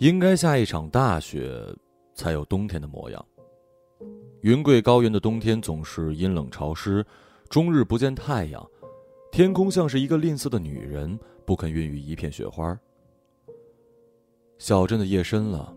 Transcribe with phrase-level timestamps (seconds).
[0.00, 1.62] 应该下一场大雪，
[2.14, 3.22] 才有冬天的模样。
[4.40, 7.04] 云贵高原的冬天总是阴冷潮湿，
[7.50, 8.66] 终日不见太阳，
[9.30, 12.74] 天空像是一个吝啬的女人，不肯孕育一片雪花。
[14.56, 15.76] 小镇的夜深了，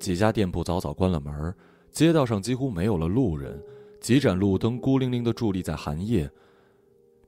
[0.00, 1.54] 几家店铺早早关了门，
[1.92, 3.62] 街道上几乎没有了路人，
[4.00, 6.28] 几盏路灯孤零零的伫立在寒夜。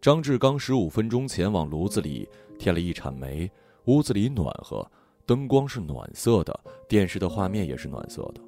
[0.00, 2.28] 张志刚十五分钟前往炉子里
[2.59, 3.48] 添了一铲煤，
[3.84, 4.84] 屋子里暖和。
[5.28, 8.41] 灯光是暖色的，电视的画面也是暖色的。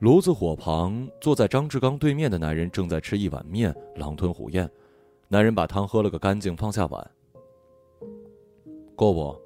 [0.00, 4.68] 炉子火旁，坐在张志刚对面的男人正在吃一碗面，狼吞虎咽。
[5.28, 7.10] 男人把汤喝了个干净，放下碗。
[8.96, 9.40] 够不？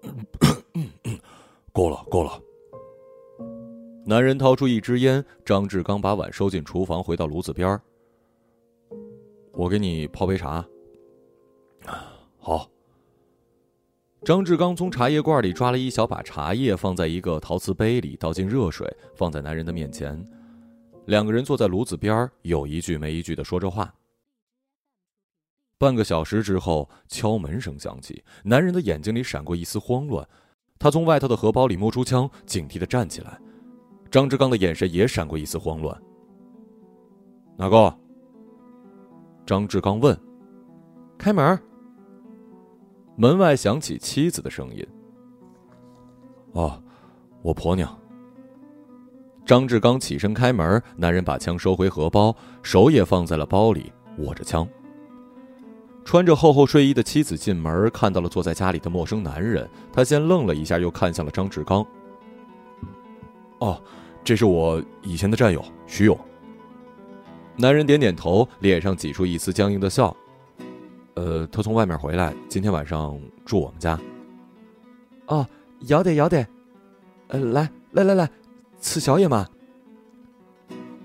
[1.70, 2.40] 够了，够了。
[4.06, 7.82] 男人掏出一支烟，张志刚把碗收进厨房，回到炉子边儿。
[9.52, 10.66] 我给你泡杯茶。
[12.38, 12.66] 好。
[14.24, 20.24] 张志刚从茶叶罐里抓了一小把茶叶，放在一个陶瓷杯里，倒进热水，放在男人的面前。
[21.06, 23.92] 两个人坐在炉子边有一句没一句的说着话。
[25.76, 30.24] 半个小时之后，敲门声响起，男人的眼睛里闪过一丝慌乱，
[30.78, 33.40] 他从外套的荷包里摸出枪，警惕的站起来。
[34.08, 36.00] 张志刚的眼神也闪过一丝慌乱。
[37.56, 37.92] 哪个？
[39.44, 40.16] 张志刚问。
[41.18, 41.58] 开门。
[43.16, 44.86] 门外响起妻子的声音
[46.52, 46.82] ：“哦，
[47.42, 47.96] 我婆娘。”
[49.44, 54.66] 张志刚起身开门，男人把枪收回荷包，手也放在了包里，握着枪。
[56.04, 61.84] 穿着厚厚睡衣的妻子进门，看到了坐在家里的陌生男人，他先愣了一下，又看向了张志刚
[63.58, 63.82] ：“哦，
[64.24, 66.18] 这是我以前的战友徐勇。”
[67.58, 70.16] 男人点点头，脸上挤出一丝僵硬的笑。
[71.14, 73.98] 呃，他从外面回来，今天晚上住我们家。
[75.26, 75.46] 哦，
[75.86, 76.46] 要得要得，
[77.28, 78.30] 呃，来来来来，
[78.80, 79.48] 吃宵夜嘛。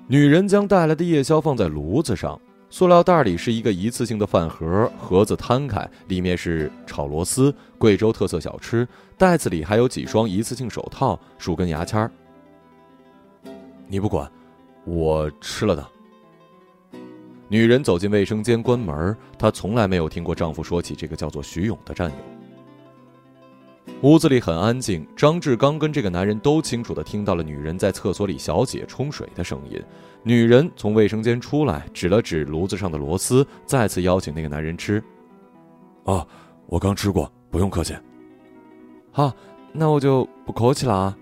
[0.08, 2.40] 女人将带来的夜宵放在炉子上，
[2.70, 8.88] 塑料袋里是一个一次性的饭盒，盒子摊开，里面是炒螺丝，贵州特色小吃。
[9.18, 12.10] 袋子里还有几双一次性手套，数根牙签儿。
[13.88, 14.32] 你不管，
[14.86, 15.86] 我吃了的。
[17.50, 19.16] 女人走进卫生间，关门。
[19.38, 22.16] 她从来没有听过丈夫说起这个叫做徐勇的战友。
[24.02, 29.82] 屋子里很安静，张志刚跟这个男人都清楚的听到了女人在厕所里小姐冲水的声音。
[30.24, 35.02] 女人从卫生间出来，指了指炉子上的螺丝，再次邀请那个男人吃。
[36.04, 36.28] 啊，
[36.68, 37.96] 我刚吃过，不用客气。
[39.12, 39.34] 好，
[39.72, 41.18] 那我就不客气了啊。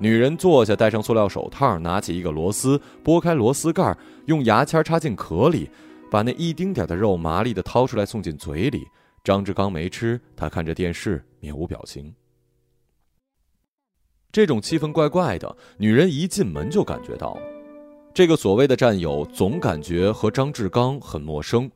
[0.00, 5.68] 女人坐下，戴上塑料手套，拿起一个螺丝，拨开螺丝盖，用牙签插进壳里，
[6.08, 8.86] 把那一丁点的肉麻利的掏出来送进嘴里。
[9.24, 12.14] 张志刚没吃，他看着电视，面无表情。
[14.30, 17.36] 这种气氛怪怪的，女人一进门就感觉到，
[18.14, 21.68] 这个所谓的战友总感觉和张志刚很陌生。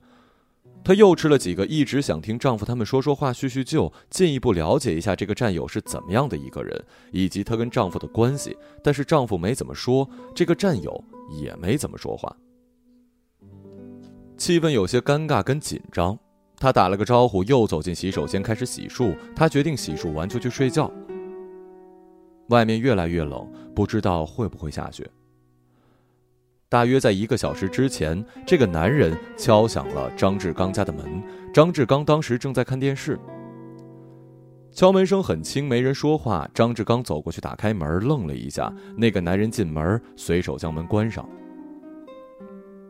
[0.85, 8.57] 她又吃了几个，一直想听丈夫他们说说话、叙叙旧，进一步了解一下这个战友是怎么样的一个人，以及她跟丈夫的关系。
[8.83, 11.05] 但是丈夫没怎么说，这个战友
[11.41, 12.37] 也没怎么说话，
[14.37, 16.19] 气氛有些尴尬跟紧张。
[16.57, 19.17] 她打了个招呼，又走进洗手间开始洗漱。
[19.37, 20.91] 她决定洗漱完就去睡觉。
[22.49, 25.09] 外面越来越冷，不知道会不会下雪。
[26.73, 31.23] 大约在一个小时之前，这个男人敲响了张志刚家的门。
[31.53, 33.21] 张志刚当时正在看电视。
[34.71, 36.49] 敲门声很轻，没人说话。
[36.55, 38.73] 张志刚走过去打开门，愣了一下。
[38.97, 41.29] 那个男人进门，随手将门关上。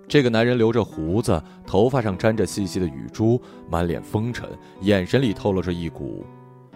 [0.06, 4.48] 这个男人留着胡子，头发上沾着细细的雨珠，满脸风尘，
[4.82, 6.24] 眼神里透露着一股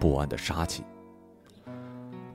[0.00, 0.82] 不安的杀气。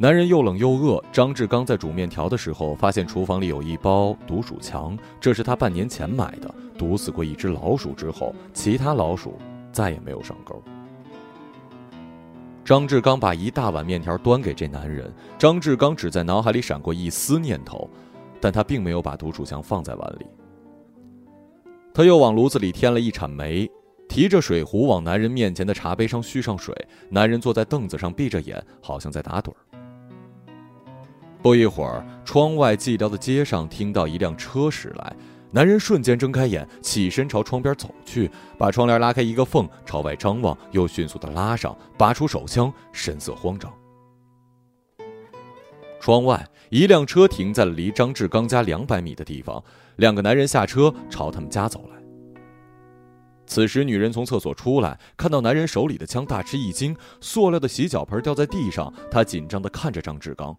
[0.02, 1.00] 男人又冷又饿。
[1.12, 9.38] 张志刚在煮面条的时候，发现厨房里有一包毒鼠强，这是他半年前买的，毒死过一只老鼠之后，其他老鼠
[9.72, 10.60] 再也没有上钩。
[12.66, 17.88] 张志刚把一大碗面条端给这男人，张志刚只在脑海里闪过一丝念头，
[18.40, 20.26] 但他并没有把毒鼠强放在碗里。
[21.94, 23.70] 他又往炉子里添了一铲煤，
[24.10, 26.76] 提着水壶往男人面前的茶杯上续上水。
[27.08, 29.56] 男人坐在凳子上，闭着眼，好像在打盹儿。
[31.42, 35.16] 不一会儿，窗外寂寥的街上听到一辆车驶来，
[35.50, 38.30] 男人瞬间睁开眼，起身朝窗边走去，
[38.60, 43.74] 把窗帘拉开一个缝，朝外张望，又迅速的拉上，拔出手枪，神色慌张。
[46.00, 49.64] 窗外，一辆车停在了离张志刚家两百米的地方，
[49.96, 52.00] 两个男人下车朝他们家走来。
[53.48, 56.96] 此时，女人从厕所出来，看到男人手里的枪，大吃一惊。
[57.20, 60.56] 塑料的洗脚盆掉在地上，她紧张地看着张志刚。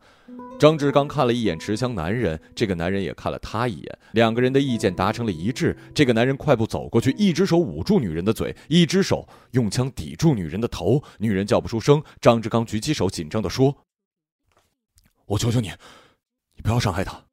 [0.63, 5.77] 张志刚看了一眼持枪男人，这个男人也看了他一眼，两个人的意见达成了一致。
[5.93, 11.03] 这个男人快步走过去，一只手捂住女人的嘴，一只手用枪抵住女人的头。
[11.19, 12.01] 女人叫不出声。
[12.21, 13.77] 张志刚举起手，紧张地说
[15.27, 15.73] ：“我求求你，
[16.55, 17.25] 你不要伤害他，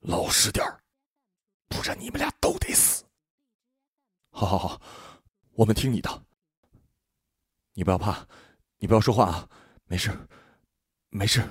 [0.00, 0.78] 老实点儿，
[1.70, 3.02] 不然你们俩都得死。”
[4.28, 4.82] 好好好，
[5.54, 6.22] 我们听你的。
[7.72, 8.28] 你不要怕，
[8.76, 9.48] 你不要说话啊，
[9.86, 10.10] 没事，
[11.08, 11.42] 没事。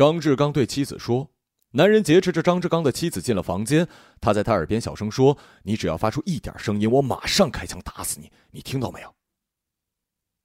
[0.00, 1.30] 张志刚对妻子说。
[1.72, 3.86] 男人劫持着张志刚的妻子进了房间，
[4.18, 9.14] 他在他耳边小声说：“你只要发出一点声音，我马上开枪打死你，你听到没有？”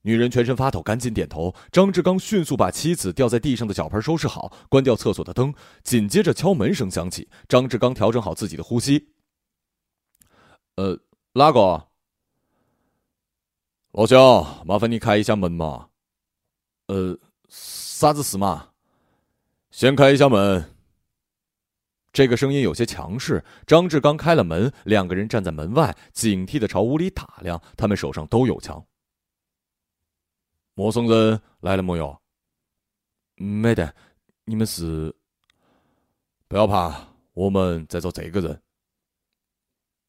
[0.04, 1.54] 女人全身发抖，赶紧点头。
[1.72, 7.26] 张志刚迅速把妻子掉在地上的脚盆收拾好，关掉厕所的灯，紧接着敲门声响起。
[7.48, 9.08] 张志刚调整好自己的呼吸。
[10.74, 11.00] 呃，
[11.32, 11.88] 哪个？
[13.92, 15.88] 老乡，麻烦你开一下门嘛。
[16.88, 17.18] 呃，
[17.48, 18.68] 啥子事嘛？
[19.76, 20.74] 先开一下门。
[22.10, 23.44] 这个声音有些强势。
[23.66, 27.62] 张志刚开了门，两个人站在门外，警惕的朝屋里打量。
[27.76, 28.82] 他们手上都有枪。
[30.72, 32.18] 陌生人来了没有？
[33.34, 33.94] 没得。
[34.46, 35.14] 你们是？
[36.48, 38.62] 不要怕，我们在找这个人。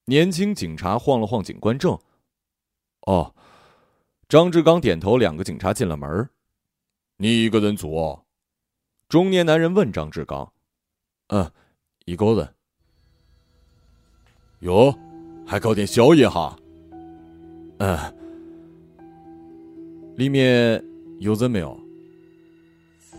[0.06, 2.00] 年轻警察晃了晃警官证，
[3.02, 3.36] 哦，
[4.30, 5.18] 张志刚点头。
[5.18, 6.30] 两个警察进了门。
[7.18, 8.18] 你一个人住？
[9.08, 9.10] 哦？
[9.10, 10.52] 中年男人问张志刚
[11.30, 11.50] ：“嗯，
[12.06, 12.50] 一个人。
[14.60, 14.94] 哟，
[15.46, 16.58] 还搞点宵夜哈？
[17.80, 17.98] 嗯，
[20.18, 20.84] 里面
[21.20, 21.80] 有人没有？”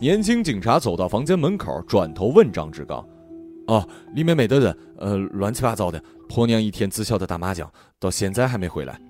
[0.01, 3.07] 年轻警察走到房间门口，转头问张志刚。
[3.67, 6.03] 哦，里面没得人，呃，乱七八糟的。
[6.29, 9.01] 婆娘一天只晓得打麻将，到现在还没回来。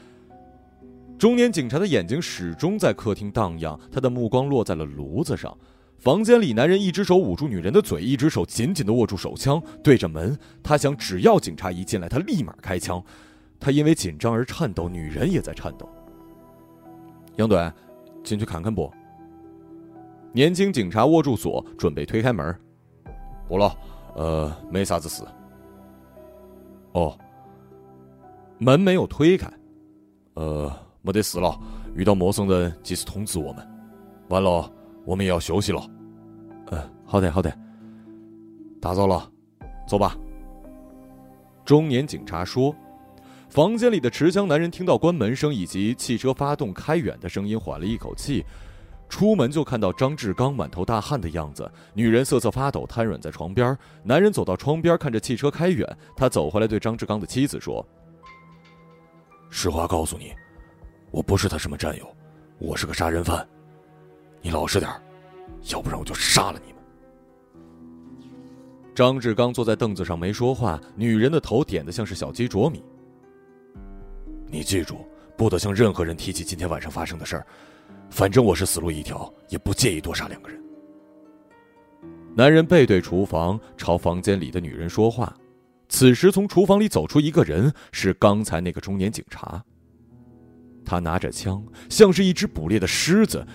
[1.18, 5.56] 中年警察的眼睛始终在客厅荡漾，他的目光落在了炉子上。
[6.00, 10.36] 房间里，男人一只手捂住女人的嘴，一只手紧紧的握住手枪，对着门。
[10.62, 13.02] 他想，只要警察一进来，他立马开枪。
[13.58, 15.86] 他因为紧张而颤抖，女人也在颤抖。
[17.36, 17.70] 杨队，
[18.24, 18.90] 进去看看不？
[20.32, 22.58] 年轻警察握住锁，准备推开门。
[23.46, 23.76] 不了，
[24.16, 25.22] 呃，没啥子事。
[26.92, 27.14] 哦，
[28.56, 29.52] 门没有推开，
[30.32, 30.72] 呃，
[31.02, 31.60] 没得事了。
[31.94, 33.68] 遇到陌生人及时通知我们。
[34.30, 34.72] 完了，
[35.04, 35.82] 我们也要休息了。
[36.70, 37.52] 嗯，好的，好的。
[38.80, 39.30] 打扰了，
[39.86, 40.16] 走吧。
[41.64, 42.74] 中年警察说。
[43.48, 48.44] 房间里的持枪男人听到关门声以及汽车发动开远的声音，缓了一口气。
[49.08, 53.76] 出门就看到张志刚满头大汗的样子，女人瑟瑟发抖，瘫软在床边。
[54.04, 55.84] 男人走到窗边，看着汽车开远，
[56.16, 57.84] 他走回来对张志刚的妻子说
[59.50, 60.32] ：“实话告诉你，
[61.10, 62.06] 我不是他什么战友，
[62.60, 63.44] 我是个杀人犯，
[64.40, 64.90] 你老实点
[65.70, 66.80] 要不然我就杀了你们。”
[68.94, 72.82] 张志刚坐在凳子上没说话，女人的头点得像是小鸡啄米。
[74.46, 75.06] 你记住，
[75.36, 77.46] 不得向任何人提起今天晚上发生的事儿。
[78.10, 80.60] 反正我是死路一条，也不介意多杀两个人。
[82.34, 85.32] 男人背对厨房，朝房间里的女人说话。
[85.88, 89.64] 此时，从厨房里走出一个人，是刚才那个中年警察。
[90.84, 93.46] 他拿着枪，像是一只捕猎的狮子，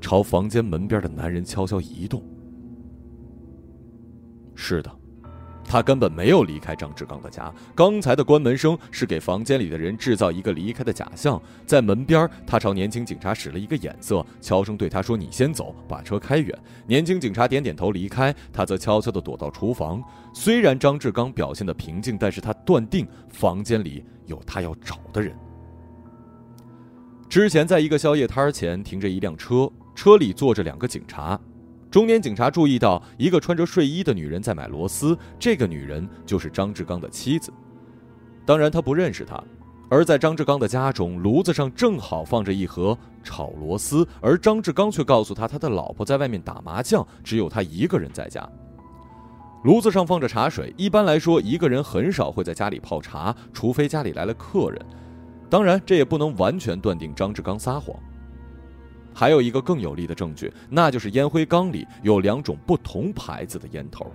[0.00, 2.22] 朝房间门边的男人悄悄移动。
[4.54, 4.90] 是的。
[5.68, 11.42] 他根本没有离开张志刚的家，刚才的关门声是给房间里的人制造一个离开的假象。
[11.66, 20.00] 在门边，他朝年轻警察使了一个眼色，悄声对他说：“你先走，把车开远。”年轻警察点点头离开，他则悄悄地躲到厨房。
[20.32, 25.36] 虽然张志刚表现的平静，但是他断定房间里有他要找的人。
[27.28, 31.40] 之前，在一个宵夜摊前停着一辆车，车里坐着两个警察。
[31.90, 37.50] 中年警察注意到一个穿着睡衣的女人在买螺丝，这个女人就是张志刚的妻子。
[38.44, 39.42] 当然，他不认识她。
[39.88, 48.46] 而在张志刚的家中，炉子上正好放着一盒炒螺丝，而张志刚却告诉他，他的老婆在外面打麻将，只有他一个人在家。
[49.62, 54.86] 炉子上放着茶水，一般来说，一个人很少会在家里泡茶，除非家里来了客人。
[55.48, 57.96] 当然，这也不能完全断定张志刚撒谎。
[59.18, 64.12] 还有一个更有力的证据，那就是烟灰缸里有两种不同牌子的烟头。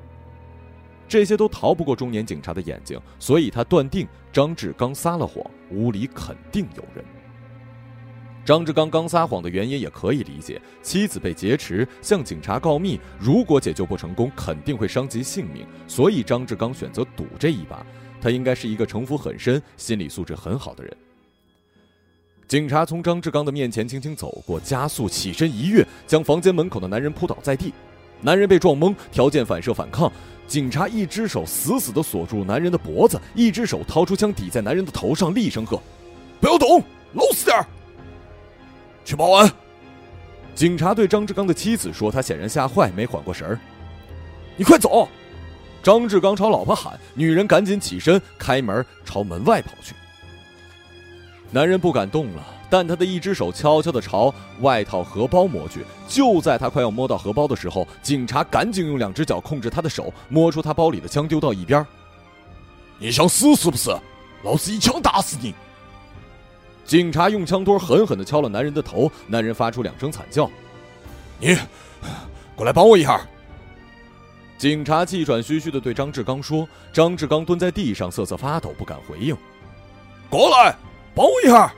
[1.08, 7.03] 这些都逃不过中年警察的眼睛，所以他断定张志刚撒了谎，屋里肯定有人。
[8.46, 17.84] 张志刚刚撒谎的原因也可以理解，妻子被劫持，向警察告密，如果解救不成功，肯定会伤及性命，所以张志刚选择赌这一把。
[18.22, 20.96] 他应该是一个城府很深、心理素质很好的人。
[22.51, 27.74] 警察从张志刚的面前轻轻走过，加速起身一跃，将房间门口的男人扑倒在地。
[28.20, 30.12] 男人被撞懵，条件反射反抗。
[30.50, 35.81] 警察一只手死死地锁住男人的脖子，一只手掏出枪抵在男人的头上，厉声喝
[36.41, 37.65] ：“不要动，老实点儿
[39.05, 39.50] 去报案。”
[40.53, 43.58] 警察对张志刚的妻子说：“他显然吓坏，没缓过神儿。”
[44.60, 45.08] 你快走！
[45.81, 49.96] 张志刚朝老婆喊，女人赶紧起身开门朝门外跑去。
[51.51, 55.86] 男人不敢动了，但他的一只手悄悄地朝外套荷包摸去。
[56.08, 61.86] 就在他快要摸到荷包的时候，警察赶紧用两只脚控制他的手，摸出他包里的枪丢到一边。
[62.98, 63.89] 你想死是不是？
[64.43, 65.53] 老子一枪打死你！
[66.86, 70.50] 警察用枪托狠狠地敲了男人的头，男人发出两声惨叫。
[71.39, 71.55] 你，
[72.55, 73.22] 过来帮我一下。
[74.58, 79.36] 警察气喘吁吁地对张志刚说：“张志刚蹲在地上，瑟瑟发抖，不敢回应。”
[80.29, 80.75] 过来，
[81.13, 81.74] 帮我一下！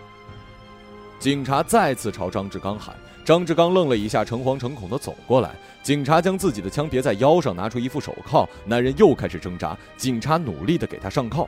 [1.19, 2.95] 警察再次朝张志刚喊。
[3.25, 5.55] 张志刚愣了一下，诚惶诚恐地走过来。
[5.81, 8.47] 警察将自己的枪别在腰上，拿出一副手铐。
[8.65, 11.47] 男人又开始挣扎，警察努力地给他上铐。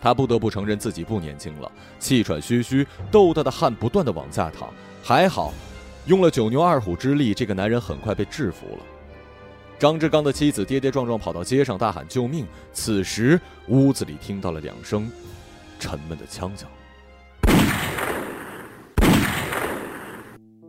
[0.00, 4.68] 他不得不承认自己不年轻了，气喘吁吁，豆大的汗不断地往下淌。
[5.00, 5.52] 还好，
[6.06, 8.82] 用了九牛二虎之力，这个男人很快被制服了。
[9.78, 12.44] 张志刚的妻子跌跌撞撞跑到街上，大喊救命。
[12.72, 15.08] 此时，屋子里听到了两声
[15.82, 16.70] 沉闷的枪响。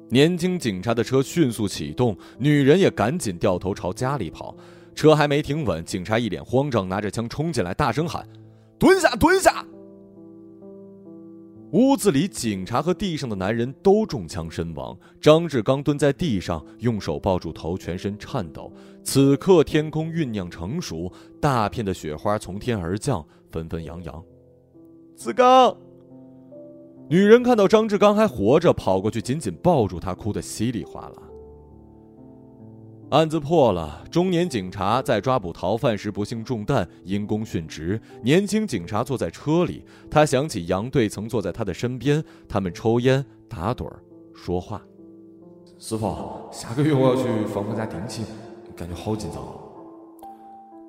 [0.09, 4.55] 年轻警察的车迅速启动，女人也赶紧掉头朝家里跑。
[4.95, 8.27] 车还没停稳，警察一脸慌张，拿着枪冲进来，大声喊
[8.79, 9.63] ：“蹲下，蹲下！”
[11.73, 14.95] 屋子里，警察和地上的男人都中枪身亡。
[15.19, 18.71] 张志刚蹲在地上，用手抱住头，全身颤抖。
[19.03, 24.23] 此刻，天空酝酿成熟，大片的雪花从天而降，纷纷扬扬。
[25.23, 25.73] 志刚，
[27.07, 31.15] 女人看到张志刚还活着，跑过去紧紧抱住他，哭得稀里哗啦。
[33.11, 38.01] 案子破了，中年警察在抓捕逃犯时不幸中弹，因公殉职。
[38.21, 44.03] 年轻警察坐在车里，他想起杨队曾坐在他的身边，他们抽烟、打盹儿、
[44.35, 44.81] 说话。
[45.79, 48.25] 师傅，下个月我要去芳芳家定亲，
[48.75, 49.41] 感觉好紧张。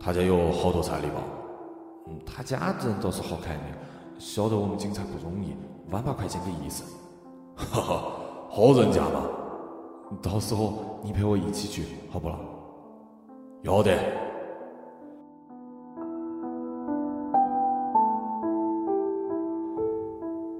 [0.01, 1.23] 他家有好多彩礼吧？
[2.09, 3.63] 嗯，他家人倒是好看的，
[4.25, 5.55] 晓得我们警察不容易，
[5.91, 6.83] 万把块钱给意思。
[7.55, 8.13] 哈哈，
[8.49, 9.27] 好人家嘛。
[10.23, 12.39] 到时候你陪我一起去，好不啦？
[13.65, 13.99] 要得。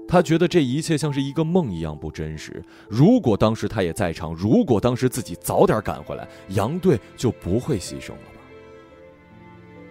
[0.07, 2.63] 他觉得这一切像是一个梦一样不真实。
[2.87, 8.41] 如果当时他也在场，如果当时自己早点赶回来，杨队就不会牺牲了吧？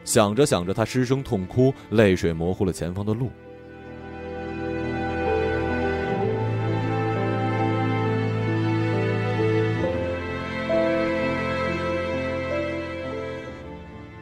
[0.05, 3.29] 想着想着，他失声痛哭，泪水模糊了前方的路。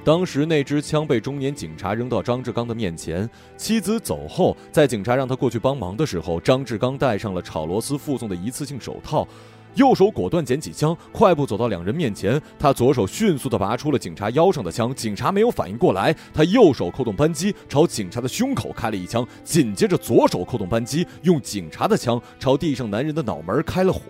[0.04, 9.24] 当时那支枪被中年警察扔到张志刚的面前，妻子走后，在警察让他过去帮忙的时候，张志刚戴上了炒螺丝附送的一次性手套，
[9.76, 24.00] 右手果断捡起枪，快步走到两人面前，他左手迅速地拔出了警察腰上的枪，警察没有反应过来，他右手扣动扳机，朝警察的胸口开了一枪，紧接着左手扣动扳机，用警察的枪朝地上男人的脑门开了火。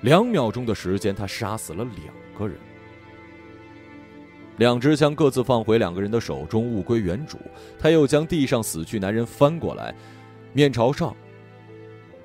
[0.00, 2.58] 两秒钟的时间，他杀死了两个人。
[4.60, 7.38] 两支枪各自放回两个人的手中，物归原主。
[7.78, 9.94] 他又将地上死去男人翻过来，
[10.52, 11.16] 面朝上。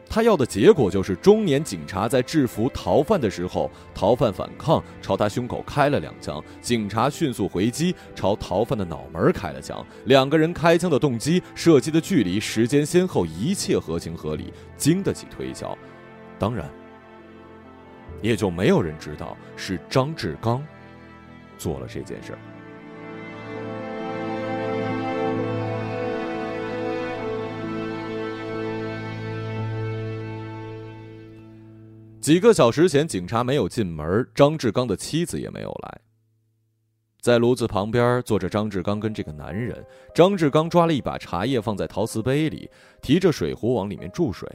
[0.10, 9.86] 他要的结果就是，中年警察在制服逃犯的时候，逃犯反抗，朝他胸口开了两枪，警察迅速回击，朝逃犯的脑门开了枪。
[10.04, 15.76] 两个人开枪的动机、射击的距离、时间先后，一切合情合理，经得起推敲。
[16.38, 16.70] 当然，
[18.22, 20.62] 也就没有人知道是张志刚。
[21.58, 22.40] 做了这件事儿。
[32.22, 36.02] 几个小时前，警察没有进门，张志刚的妻子也没有来。
[37.22, 39.86] 在炉子旁边坐着张志刚跟这个男人。
[40.14, 42.68] 张志刚抓了一把茶叶放在陶瓷杯里，
[43.00, 44.50] 提着水壶往里面注水。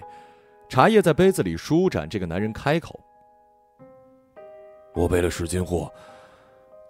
[0.68, 2.08] 茶叶在杯子里舒展。
[2.08, 2.98] 这个男人开口
[4.94, 5.92] ：“我背了十斤货。”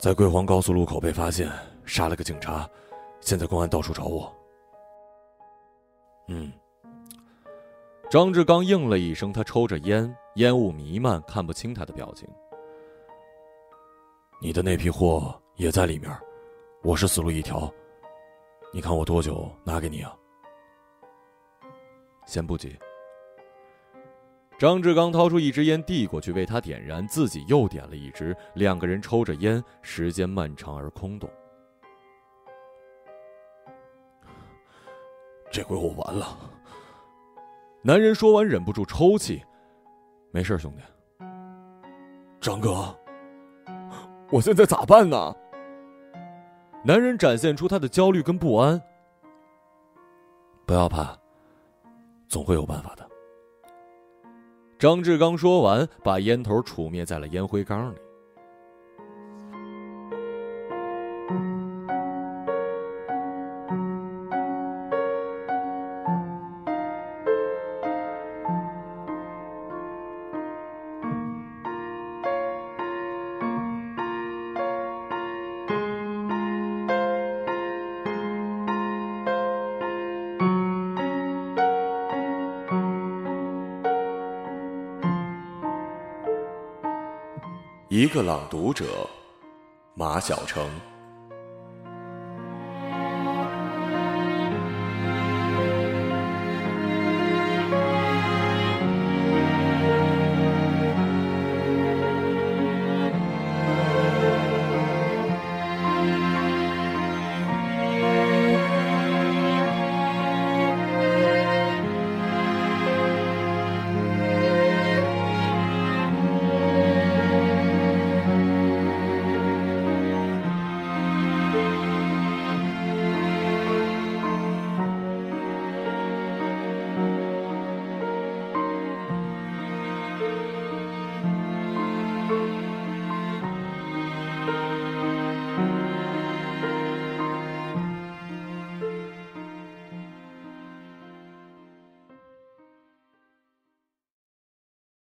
[0.00, 1.52] 在桂黄高速路口被发现，
[1.84, 2.66] 杀了个警察，
[3.20, 4.34] 现在公安到处找我。
[6.26, 6.50] 嗯，
[8.10, 12.26] 张志刚应了一声，他抽着烟，烟雾弥漫，看不清他的表情。
[14.40, 16.10] 你的那批货也在里面，
[16.82, 17.70] 我是死路一条。
[18.72, 20.16] 你看我多久拿给你啊？
[22.24, 22.74] 先不急。
[24.60, 28.36] 张志刚掏出一支烟递过去，为他点燃，自己又点了一支。
[28.52, 31.30] 两个人抽着烟，时间漫长而空洞。
[35.50, 36.38] 这回我完了。
[37.80, 39.42] 男人说完，忍不住抽泣。
[40.30, 40.82] 没事，兄弟。
[42.38, 42.94] 张哥，
[44.30, 45.34] 我现在咋办呢？
[46.84, 48.78] 男人展现出他的焦虑跟不安。
[50.66, 51.18] 不要怕，
[52.28, 53.09] 总会有办法的。
[54.80, 57.96] 张志刚说完，把烟头杵灭在了烟灰缸里。
[87.92, 88.84] 一个朗读者，
[89.96, 90.70] 马晓成。